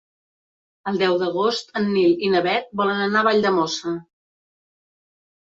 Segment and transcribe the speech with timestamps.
[0.91, 3.95] El deu d'agost en Nil i na Bet volen anar a Valldemossa.